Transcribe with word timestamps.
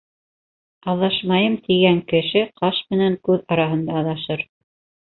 «Аҙашмайым» 0.93 1.59
тигән 1.69 2.01
кеше 2.13 2.43
ҡаш 2.65 2.83
менән 2.97 3.21
күҙ 3.31 3.47
араһында 3.57 4.05
аҙашыр. 4.05 4.47